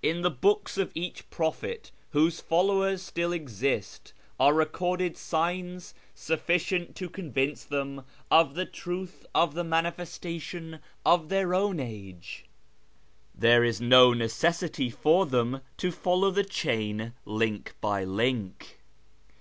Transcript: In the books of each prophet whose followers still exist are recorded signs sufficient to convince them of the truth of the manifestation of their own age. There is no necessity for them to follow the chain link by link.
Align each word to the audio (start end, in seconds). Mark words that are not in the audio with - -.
In 0.00 0.22
the 0.22 0.30
books 0.30 0.78
of 0.78 0.92
each 0.94 1.28
prophet 1.28 1.90
whose 2.10 2.40
followers 2.40 3.02
still 3.02 3.32
exist 3.32 4.12
are 4.38 4.54
recorded 4.54 5.16
signs 5.16 5.92
sufficient 6.14 6.94
to 6.94 7.10
convince 7.10 7.64
them 7.64 8.04
of 8.30 8.54
the 8.54 8.64
truth 8.64 9.26
of 9.34 9.54
the 9.54 9.64
manifestation 9.64 10.78
of 11.04 11.30
their 11.30 11.52
own 11.52 11.80
age. 11.80 12.44
There 13.34 13.64
is 13.64 13.80
no 13.80 14.12
necessity 14.12 14.88
for 14.88 15.26
them 15.26 15.60
to 15.78 15.90
follow 15.90 16.30
the 16.30 16.44
chain 16.44 17.14
link 17.24 17.74
by 17.80 18.04
link. 18.04 18.78